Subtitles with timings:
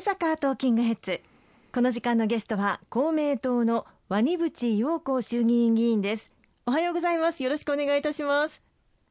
[0.00, 1.20] 阪トーキングヘッズ。
[1.72, 6.30] この時間のゲストは公明党の鰐淵陽子衆議院議員です。
[6.66, 7.42] おはようございます。
[7.42, 8.62] よろしくお願いいたします。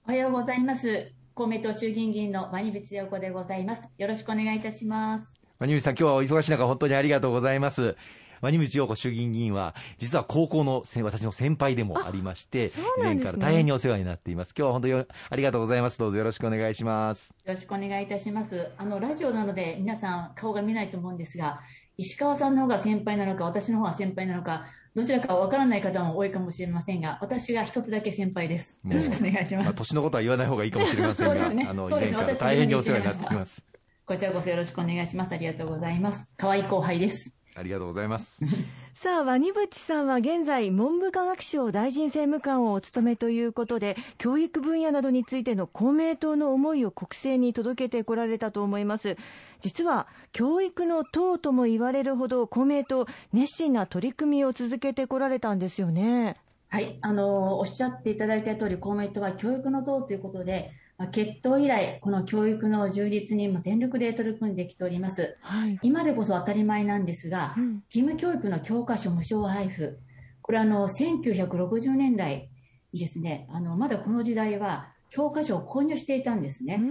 [0.07, 1.11] おはようございます。
[1.35, 3.83] 公明党衆議院議員の鰐淵陽子でございます。
[3.97, 5.39] よろしくお願いいたします。
[5.59, 7.97] 鰐淵さん今日はお忙しい中本当にありがとうございます
[8.41, 14.53] 鰐淵陽子衆議院議員は実は高校の私の先輩でもありまして、以前から大変にお世話になっています。
[14.57, 15.99] 今日は本当にありがとうございます。
[15.99, 17.33] どうぞよろしくお願いします。
[17.45, 18.71] よろしくお願いいたします。
[18.77, 21.61] あのラジオなので皆さん顔が見ないと思うんですが、
[21.97, 28.77] 石川さんの方が先輩なのか、私の方が先輩なのか、どちらかわからない方も多いかもしれませんが、私が一つだけ先輩です。
[28.85, 29.65] よろしくお願いします。
[29.65, 33.63] まあ、年のことは言わない方がいいかもしれませんが、そうですね、あの、そうですね、大変にお世話になっています。
[34.05, 35.33] こちらこそよろしくお願いします。
[35.33, 36.29] ありがとうございます。
[36.37, 37.35] 可愛い後輩です。
[37.59, 38.41] ありがとうございます。
[38.95, 49.17] さあ、ワニブチさんは現在、文部科学省大臣政務官をお務めということで、教育分野などについての公明党の思いを国政に届けてこられたと思います。
[49.59, 56.37] 実は、教育の党とも言われるほど、公明党、熱心な取り組みを続けてこられたんですよね。
[56.69, 65.37] はい、あのおっしゃっていただいた通り、公明党は教育の党ということで、まあ、決闘以来、この教育の充実に全力で取り組んできております。
[65.39, 69.97] はい、今でこそ当たり前なんですが、うん、義務教育の教科書無償配布、
[70.41, 72.49] これあの、1960年代
[72.93, 76.81] ですね、あの、まだこの時代は教科書を購入していたんですね。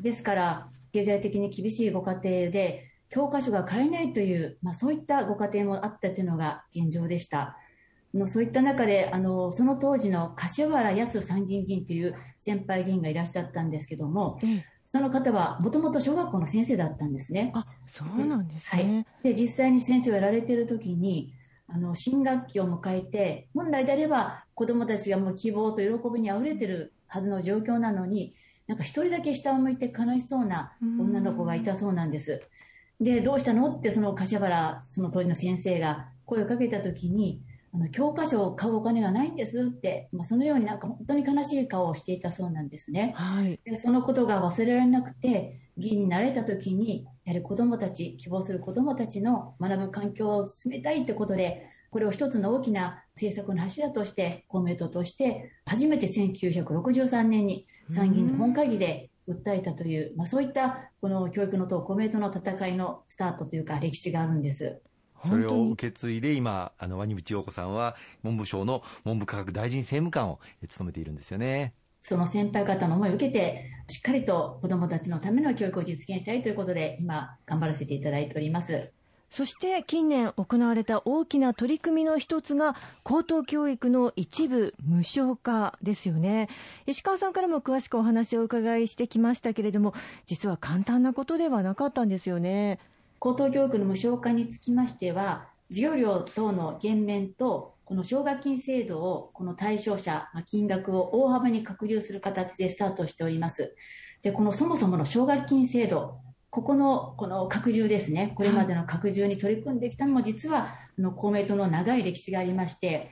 [0.00, 7.56] ですから、経済的に厳しいご家庭で、教科書が買えないという、まあ、そういったご家庭もあったというのが現状でした。
[8.14, 17.52] のそういった中であのその当時の柏原康参議院議員という先輩議員がいらっしゃったんですけども、うん、その方はもともと小学校の先生だったんですね。
[17.54, 21.34] あそうなんですね、はい、で実際に先生をやられている時に
[21.68, 28.34] あの新学期を迎えて本来であれば子どもたちがもう希望と喜びにあふれてるはずの状況なのに
[28.66, 32.42] なんか一人だけ下を向いて悲しそうな女の子がいたそうなんです。
[33.00, 37.42] でどうしたのってその柏原その当時の先生が声をかけた時に
[37.76, 43.12] あの教科書を買うお金がないんですって、まあ、そのようになんか本当に悲しい顔をしていたそうなんですね。
[43.16, 64.80] はい、でそのことが忘れられなくて議員になれた時にやはり子どもたち希望する子どもたちの学ぶ環境を進めたいということでこれを一つの大きな政策の柱として公明党として初めて1963年に参議院の本会議で訴えたという、まあ、そういったこの教育の党公明党の戦いのスタートというか歴史があるんです。
[65.24, 71.74] それを受け継いで今、あの、鰐淵陽子さんは文部省の文部科学大臣政務官を務めているんですよね。
[72.02, 78.90] その先輩方の思いを受けて、しっかりと子どもたちのための教育を実現したいということで、今、頑張らせていただいております。
[79.30, 86.48] そして近年行われた大きな取り組みの一つが高等教育の一部無償化ですよね
[86.86, 89.94] 石川さんからも詳しくお話をお伺いしてきましたけれども
[90.26, 92.78] 実は簡単なことではなかったんですよね
[93.18, 103.74] 高等教育の無償化につきましては、授業料等の減免と、この奨学金制度を、この対象者、金額を大幅に拡充する形でスタートしております。
[104.22, 106.18] で、このそもそもの奨学金制度、
[106.50, 113.10] ここのこの拡充ですね、これまでの拡充に取り組んできたのも、実はあの公明党の長い歴史がありまして、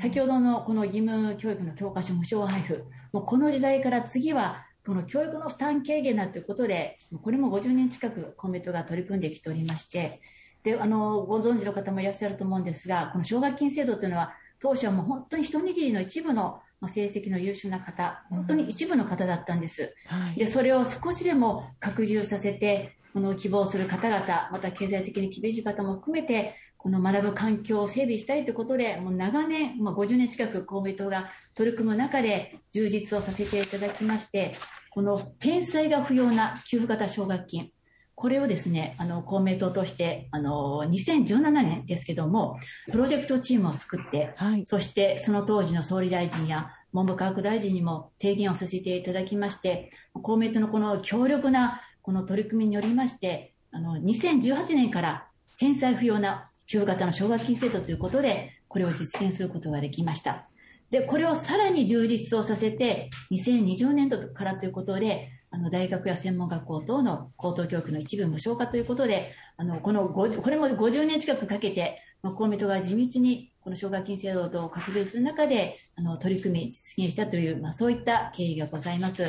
[0.00, 10.20] 先ほどのこの義務教育の教科書無償配布、もうこの時代から次はこの教育の負担軽減だということで、これも50年近く公明党が取り組んできておりまして、
[10.62, 19.94] であのご存知の方もいらっしゃると思うんですが、この奨学金制度というのは、当初はもう本当に一握りの一部の成績の優秀な方、本当に一部の方だったんです。
[20.36, 34.54] でそれを少しでも拡充させて、この希望する方々、また経済的に厳しい方も含めて、この学ぶ環境を整備したいということで、もう長年、まあ、50年近く公明党が取り組む中で充実をさせていただきまして、
[34.90, 37.70] この返済が不要な給付型奨学金、
[38.14, 42.58] これをですね、あの、公明党として、あの、2017年ですけども、
[42.92, 60.46] プロジェクトチームを作って、はい、そしてその当時の総理大臣や文部科学大臣にも提言をさせていただきまして、公明党のこの強力なこの取り組みによりまして、あの、2018年から返済不要な給付型の奨学金制度ということで、これを実現することができました。
[60.90, 79.24] で、これをさらに充実をさせて、2020年度からということで、あの大学や専門学校等の高等教育の一部無償化ということで、あのこのこれも50年近くかけて、まあ、公明党が地道にこの奨学金制度を拡充する中であの取り組み、実現したという、まあ、そういった経緯がございます。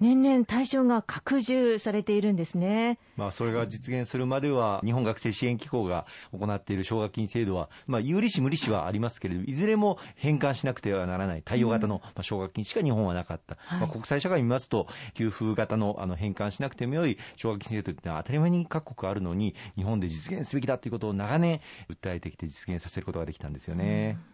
[0.00, 2.98] 年々対象が拡充されているんですね。
[3.16, 13.56] まあ、それが実現するまでは、日本学生支援機構が行っている奨学金制度は、まあ、有利子、無利子はありますけれど、いずれも返還しなくてはならない、対応型の奨学金しか日本はなかった。
[13.72, 24.18] うん、まあ、国際社会見ますと、給付型のあの返還しなくてもよい奨学金制度というのは当たり前に各国あるのに、日本で実現すべきだということを長年訴えてきて実現させることができたんですよね。
[24.28, 24.33] うん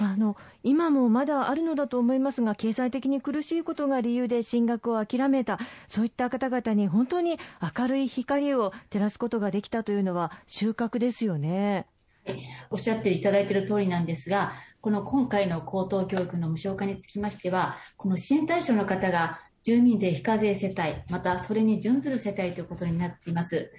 [0.00, 5.58] あの今もまだあるのだと思いますが、経済的に苦しいことが理由で進学を諦めた、
[5.88, 7.38] そういった方々に本当に
[7.76, 11.86] 明るい光を照らすことができたというのは、収穫ですよね。
[12.70, 23.70] おっしゃっていただいている通りなんですが、この今回の高等教育の無償化につきましては、この支援対象の方が住民税非課税世帯、またそれに準ずる世帯ということになっています。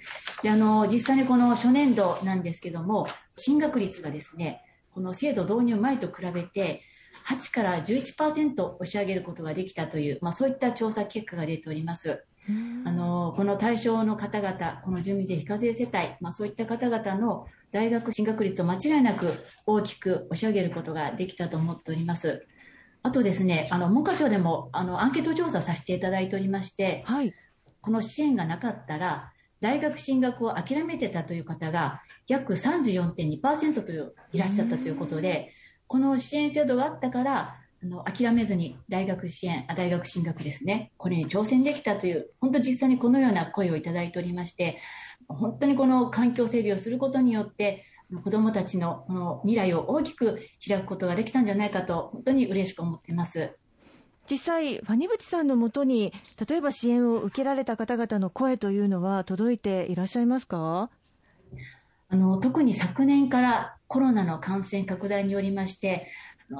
[0.42, 3.06] であの実際にこの初年度なんですけども、
[3.36, 4.62] 進学率がですね、
[4.96, 6.80] この制度導入前と比べて、
[7.28, 12.24] 8から11%押し上げることができたという、まあ、そういった調査結果が出ております。
[12.86, 19.34] あのこの対象の方々、この住民税非課税世帯、まあ、そういった方々の大学進学率を間違いなく
[19.66, 22.46] 大きく押し上げることができたと思っております。
[23.02, 27.34] あとですね、あの文科省でもあのアンケート調査させていただいておりまして、はい、
[27.82, 35.52] この支援がなかったら、大学進学を諦めてたという方が約34.2%といういらっしゃったということで、
[35.86, 44.78] この支援制度があったから、あの諦めずに大学支援あ、大学進学ですね、これに挑戦できたという、本当実際にこのような声をいただいておりまして、
[45.28, 47.84] 本当にこの環境整備をすることによって、
[48.24, 53.56] 子どもたちのこの未来を大きく開くことができたんじゃないかと、本当に嬉しく思っています。
[54.28, 56.12] 実際、ファニブチさんのもとに、
[56.48, 60.90] 例えば支援を受けられた方々の声というのは届いていらっしゃいますか？
[62.08, 66.08] あの特に昨年からコロナの感染拡大によりまして、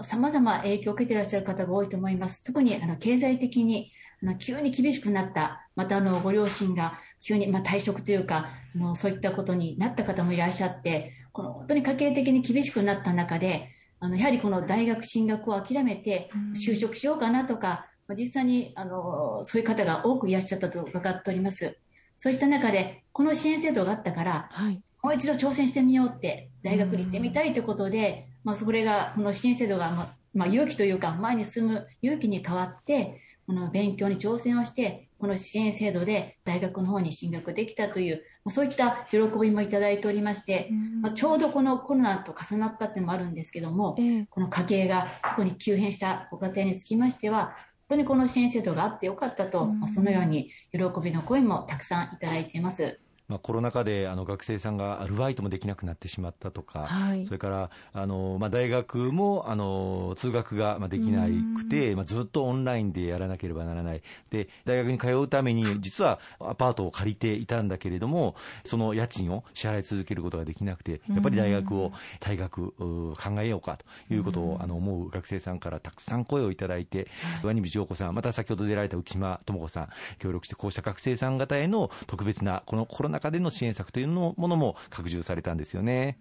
[0.02, 2.42] さまざま影響を受けていらっしゃる方が多いと思います。
[2.42, 13.70] 特にあの経済的にあの急に厳しくなった、またあのご両親が急に、まあ、退職というかあの、そういったことになった方もいらっしゃって、この本当に家計的に厳しくなった中で、
[14.00, 21.76] あのやはりこの大学進学を諦めて就職しようかなとか、実際にあのそういう方が多くいらっしゃったと伺っております。
[22.18, 40.70] そういった中で、この支援制度があったから、はい、もう一度挑戦してみようって、大学に行ってみたいということで、まあ、それが、この支援制度が、まあ、まあ、勇気というか、前に進む勇気に変わって、この勉強に挑戦をして、この支援制度で大学の方に進学できたという、そういった喜びもいただいておりまして、
[41.00, 43.96] まあ、ちょうどこのコロナと重なったっていうのもあるんですけども、
[44.30, 47.54] この家計が特に急変したご家庭につきましては、
[47.88, 52.98] 本当にこの支援制度があってよかったと、まあ、そのように喜びの声もたくさんいただいています。
[53.28, 61.26] まあ、コロナ禍であの学生さんがアルバイトもできなくなってしまったとか、はい、それからあの、まあ、大学もあの通学ができな
[61.56, 64.02] くて、まあ、ずっとオンラインでやらなければならない。
[64.30, 73.78] で、大学に通うために、実はアパートを借りていたんだけれども、その家賃を支払い続けることができなくて、やっぱり大学を退学考えようか
[74.08, 77.08] ということをあの思う学生さんからたくさん声をいただいて、
[77.42, 79.88] 上西陽子さん、また先ほど出られた浮島智子さん、
[80.18, 86.18] 協力して、こうした学生さん方への特別な、このコロナ中での支援策というのものも拡充されたんですよね。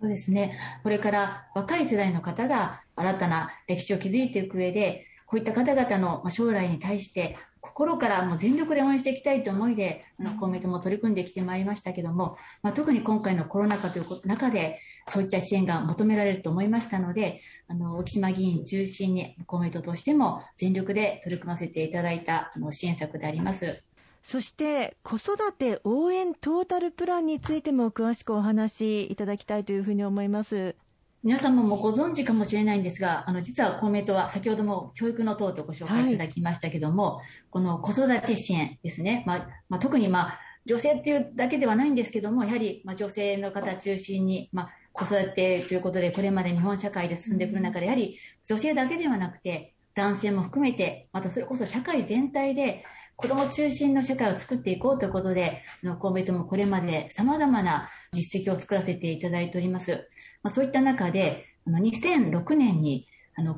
[0.00, 0.58] そうですね。
[0.82, 14.78] これから若い世代の方が新たな歴史を築いていく上で、こういった方々の将来に対して心からもう全力で応援していきたいという思いで、あの公明党も取り組んできてまいりましたけども、まあ、特に今回のコロナ禍という中で、
[15.08, 23.82] そういった支援が求められると思いましたので、あの沖島議員中心に公明党としても全力で取り組ませていただいたあの支援策であります。
[24.26, 30.74] そして子育て応援トータルプランについても詳しくお話しいただきたいというふうに思います。
[31.22, 52.84] 皆さんももご存知かもしれないんですが、あの実は公明党は先ほども教育の党とご紹介いただきましたけども、はい、この子育て支援ですね、まあまあ、特に、まあ、女性っていうだけではないんですけども、やはり、まあ、女性の方中心に、まあ、子育てということで、これまで日本社会で進んでくる中で、やはり女性だけではなくて、男性も含めて、またそれこそ社会全体で、
[53.16, 55.62] 子ども中心の社会を作っていこうということで、
[56.00, 60.06] 公明党もこれまでさまざまな実績を作らせていただいております。
[60.42, 63.08] まあ、そういった中で、2006年に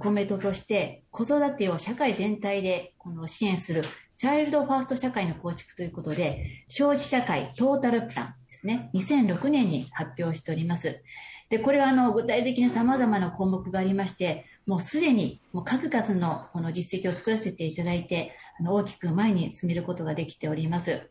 [0.00, 3.84] 公明党として子育てを社会全体でこの支援する
[4.16, 11.00] チャイルドファースト社会の構築ということで、少子社会トータルプランですね、2006年に発表しております。
[11.48, 21.08] で、これはあの具体的に様々な項目がありまして、もうすでにもう数々のこの実績を作らせていただいて、あの大きく前に進めることができております。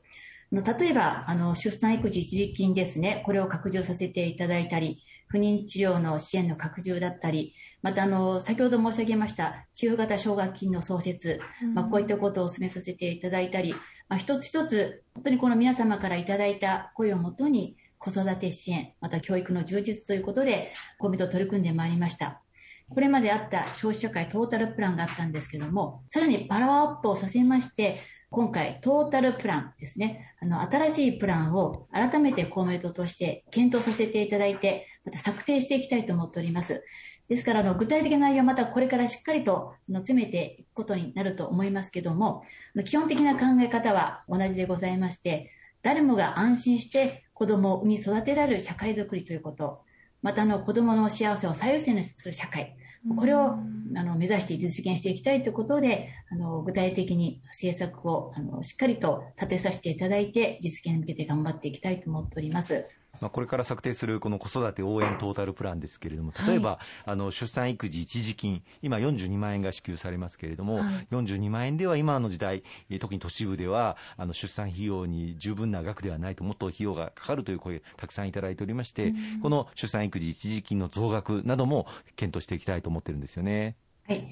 [0.52, 11.40] 例えば、あの、出産育児一時金ですね、これを拡充させていただいたり、不妊治療の支援の拡充だったり、またあの先ほど申し上げました給付型奨学金の創設、
[11.74, 13.74] まあ、こういったことを進めさせていただいたり、
[14.10, 22.42] まあ、一つ一つ本当にこの皆様からいただいた声をもとに子育て支援、また教育の充実ということで、公明党取り組んでまいりました。
[22.90, 28.00] これまであった消費社会トータルプランがあったんですけども、さらにパワーアップをさせまして、
[28.30, 36.84] 今回、トータルプランですね、あの、新しいプランを改めて公明党として検討させていただいて、また策定していきたいと思っております。
[37.30, 42.44] ですから、あの、具体的な内容はまたこれからしっかりとの詰めていくことになると思いますけども、
[42.86, 45.52] 基本的な考え方は同じでございまして、
[45.82, 49.82] 誰もが安心して子供を産み育てられる社会づくりということ、
[50.24, 52.76] またあの子供の幸せを最優先にする社会、
[53.16, 53.60] これを
[53.96, 62.86] あの目指して実現していきたいということで、あの具体的に政策をあのしっかりと立てさせていただいて、実現に向けて頑張っていきたいと思っております。
[63.22, 72.64] まあ、これから策定するこの子育て応援トータルプランですけれども、例えば、はい、あの出産育児一時金、今42万円が支給されますけれども、はい、42万円では今の時代、
[73.00, 83.76] 特に都市部ではあの出産費用に十分な額ではないと、もっと費用がかかるという声、たくさんいただいておりまして、うん、この出産育児一時金の増額なども検討していきたいと思ってるんですよね。
[84.08, 84.28] はい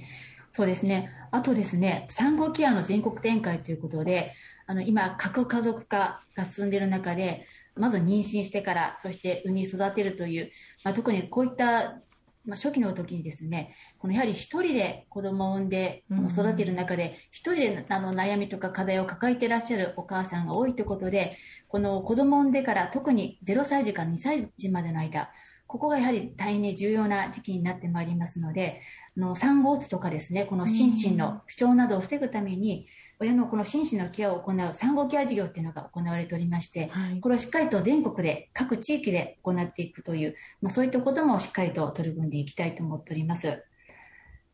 [0.55, 1.11] そうですね。
[1.31, 4.31] あとですね、産後ケアの全国展開ということで、
[4.67, 7.45] あの、今、核家族化が進んでいる中で、
[7.75, 10.51] まず妊娠してから、そして産み育てるという、
[10.83, 12.01] まあ、特にこういった
[12.45, 25.31] まあ、初期の時にですね、このやはり一人で子供を産んで育てる中で、一人であの悩みとか課題を抱えていらっしゃるお母さんが多いということで、この子供を産んでから特に0歳児から2歳児までの間、
[25.67, 28.81] ここがやはり大変に重要な時期になってまいりますので、
[29.17, 32.87] あの産後うつとかですね、この心身の不調などを防ぐために、
[33.19, 43.63] 親のこの心身のケアを行う産後ケア事業っていうのが行われておりまして、はい、これをしっかりと全国で各地域で行っていくという、まあ、そういったこともしっかりと取り組んでいきたいと思っております。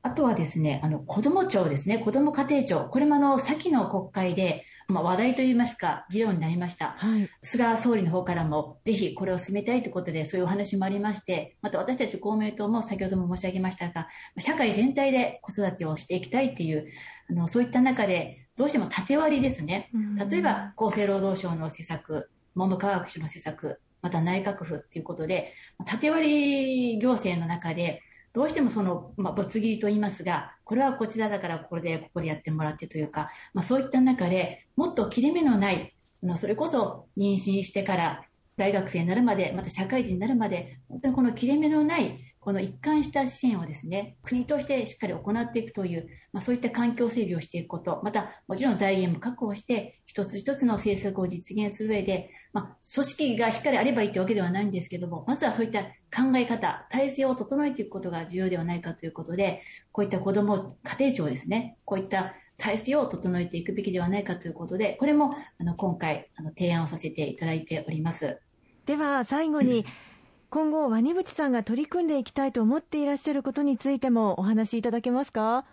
[0.04, 6.96] あとはですね、あの、子ども庁ですね、子ども家庭庁、これもあの、先の国会で、まあ、話題といいますか、議論になりました。
[6.98, 14.08] はい、菅総理の方からも、ぜひこれを進めたいということで、そういうお話もありまして、また私たち公明党も先ほども申し上げましたが、
[14.40, 16.88] 社会全体で子育てをしていきたいという、
[17.30, 19.90] あの、そういった中で、どうしても縦割りですね。
[20.30, 25.54] 例えば、厚生労働省の施策、文部科学省の施策、また内閣府ということで、
[25.86, 28.02] 縦割り行政の中で、
[28.34, 35.94] どうしてもその、まあ、ぶつ切りと言いますが、これはこちらだからこれで、ここでやってもらってというか、まあ、そういった中でもっと切れ目のない、
[36.38, 38.24] それこそ妊娠してから
[38.58, 68.40] 大学生になるまで、また社会人になるまで、本当にこの切れ目のないこの一貫した支援をですね、国としてしっかり行っていくという、まあ、そういった環境整備をしていくこと、また、もちろん財源も確保して、一つ一つの政策を実現する上で、まあ、組織がしっかりあればいいというわけではないんですけども、まずはそういった考え方、体制を整えていくことが重要ではないかということで、こういった子ども家庭庁ですね、こういった体制を整えていくべきではないかということで、これもあの今回あの提案をさせていただいております。
[68.88, 69.86] では最後に、
[70.54, 75.64] 今後、ワニブチさんが取り組んでいきたいと思っていらっしゃることについてもお話しいただけますか？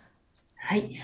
[0.55, 0.95] はい。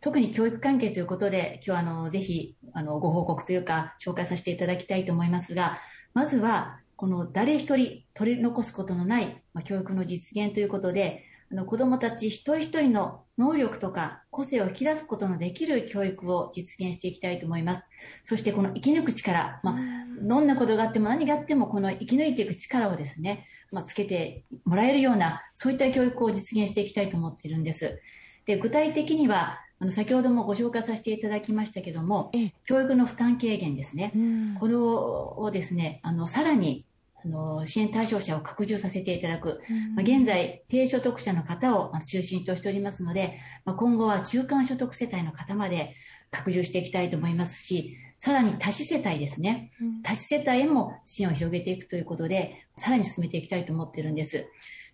[0.00, 5.80] 特に教育関係ということで、今日あの、ぜひ、あの、ご報告というか、紹介させていただきたいと思いますが、
[6.14, 17.82] まずは、この誰一人取り残すことのない、まあ、教育の実現ということで、あの子どもたち一人一人の能力とか個性を引き出すことのできる教育を実現していきたいと思います。
[18.24, 19.76] そしてこの生き抜く力、まあ、
[20.20, 28.00] どんなことがあっても何があってもこの生き抜いていく力をですね、まあ、つけてもらえるような、そういった教育を実現していきたいと思っているんです。
[28.46, 32.32] で、具体的には、あの先ほどもご紹介させていただきましたけども、
[32.66, 34.12] 教育の負担軽減ですね。
[34.58, 36.84] これをですね、あの、さらに
[37.24, 39.60] あの支援対象者を拡充させていただく、
[39.96, 45.94] まあ、現在、低所得者の方を中心としておりますので、まあ、今後は中間所得世帯の方まで
[46.30, 49.70] 拡充していきたいと思いますし、さらに多子世帯ですね、
[50.02, 54.46] 多子世帯へも支援を広げていくということで、さらに進めていきたいと思っているんです。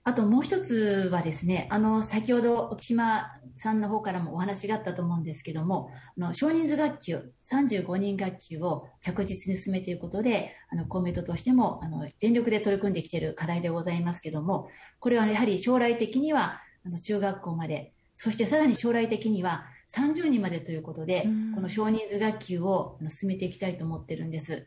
[0.06, 14.68] あともう一つはですね、あの、先ほど沖島さんの方からもお話があったと思うんですけども、あの少人数学級、35人学級を着実に進めていくことで、あの公明党としてもあの全力で取り組んできている課題でございますけども、
[15.00, 19.64] これはやはり将来的にはあの中学校まで、そしてさらに将来的には
[19.96, 24.66] 30人までということで、この少人数学級を進めていきたいと思ってるんです。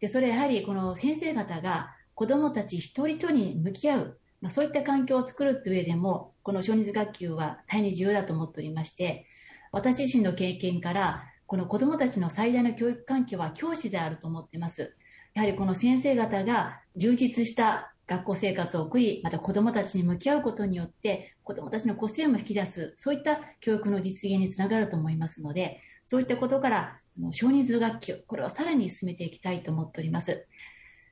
[0.00, 9.26] で、それやはりこの先生方が子どもたち一人一人に向き合う、まあ、そういった環境を作るという上でも、この少人数学級は大変に重要だと思っておりまして、
[9.72, 14.94] 私自身の経験から、この子どもたちの最大の教育環境は教師であると思っています。
[15.34, 27.00] やはりこの先生方が充実した学校生活を送り、また子どもたちに向き合うことによって、子どもたちの個性も引き出す、そういった教育の実現につながると思いますので、そういったことから、
[27.32, 30.46] 少人数学級、これをさらに進めていきたいと思っております。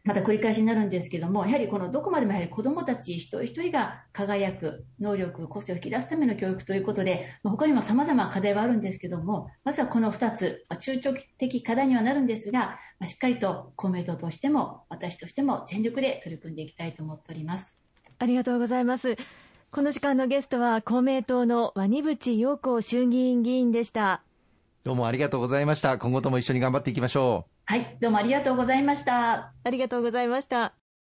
[0.07, 17.77] また繰り返しになるんですけども、やはりこのどこまでもやはり子どもたち一人一人が輝く能力、個性を引き出すための教育ということで、まあ、他にも様々課題はあるんですけども、まずはこの2つ、まあ、中長期的課題にはなるんですが、まあ、しっかりと公明党としても、私としても全力で取り組んでいきたいと思っております。
[18.21, 19.17] ありがとうございます。
[19.73, 24.23] この時間のゲストは公明党の鰐淵陽子衆議院議員でした。
[24.85, 25.99] どうもありがとうございました。
[25.99, 27.56] 今後とも一緒に頑張っていきましょう。
[27.67, 29.53] はい、どうもありがとうございました。
[29.65, 30.75] ありがとうございました。